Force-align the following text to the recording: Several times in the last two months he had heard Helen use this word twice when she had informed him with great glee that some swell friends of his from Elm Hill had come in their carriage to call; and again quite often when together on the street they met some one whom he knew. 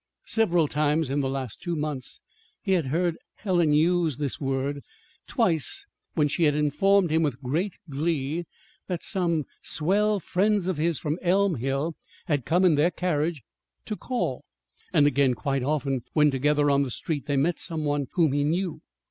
Several 0.25 0.67
times 0.67 1.11
in 1.11 1.19
the 1.19 1.29
last 1.29 1.61
two 1.61 1.75
months 1.75 2.21
he 2.63 2.71
had 2.71 2.87
heard 2.87 3.19
Helen 3.35 3.71
use 3.71 4.17
this 4.17 4.39
word 4.41 4.81
twice 5.27 5.85
when 6.15 6.27
she 6.27 6.45
had 6.45 6.55
informed 6.55 7.11
him 7.11 7.21
with 7.21 7.39
great 7.43 7.75
glee 7.87 8.47
that 8.87 9.03
some 9.03 9.45
swell 9.61 10.19
friends 10.19 10.65
of 10.67 10.77
his 10.77 10.97
from 10.97 11.19
Elm 11.21 11.53
Hill 11.57 11.93
had 12.25 12.45
come 12.47 12.65
in 12.65 12.73
their 12.73 12.89
carriage 12.89 13.43
to 13.85 13.95
call; 13.95 14.43
and 14.91 15.05
again 15.05 15.35
quite 15.35 15.61
often 15.61 16.01
when 16.13 16.31
together 16.31 16.71
on 16.71 16.81
the 16.81 16.89
street 16.89 17.27
they 17.27 17.37
met 17.37 17.59
some 17.59 17.85
one 17.85 18.07
whom 18.13 18.31
he 18.33 18.43
knew. 18.43 18.81